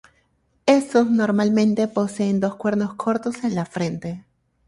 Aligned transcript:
Estos 0.65 1.11
normalmente 1.11 1.87
poseen 1.87 2.39
dos 2.39 2.55
cuernos 2.55 2.95
cortos 2.95 3.43
en 3.43 3.53
la 3.53 3.67
frente. 3.67 4.25